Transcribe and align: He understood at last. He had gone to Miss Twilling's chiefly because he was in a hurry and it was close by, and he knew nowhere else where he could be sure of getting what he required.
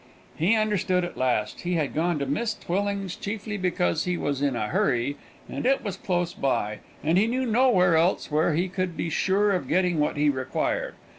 He 0.35 0.55
understood 0.55 1.03
at 1.03 1.15
last. 1.15 1.59
He 1.61 1.75
had 1.75 1.93
gone 1.93 2.17
to 2.17 2.25
Miss 2.25 2.55
Twilling's 2.55 3.15
chiefly 3.15 3.55
because 3.55 4.05
he 4.05 4.17
was 4.17 4.41
in 4.41 4.55
a 4.55 4.65
hurry 4.69 5.15
and 5.47 5.63
it 5.63 5.83
was 5.83 5.95
close 5.95 6.33
by, 6.33 6.79
and 7.03 7.19
he 7.19 7.27
knew 7.27 7.45
nowhere 7.45 7.95
else 7.95 8.31
where 8.31 8.55
he 8.55 8.67
could 8.67 8.97
be 8.97 9.11
sure 9.11 9.51
of 9.51 9.67
getting 9.67 9.99
what 9.99 10.17
he 10.17 10.27
required. 10.27 10.95